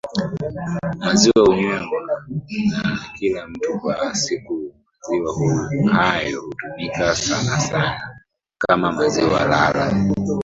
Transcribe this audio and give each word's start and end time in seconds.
maziwa 1.05 1.41
hunywewa 1.45 1.99
na 2.07 2.15
kila 3.17 3.47
mtu 3.47 3.79
kwa 3.79 4.15
sikuMaziwa 4.15 5.63
hayo 5.91 6.41
hutumika 6.41 7.15
sanasana 7.15 8.01
kama 8.57 8.91
maziwa 8.91 9.45
lala 9.45 9.93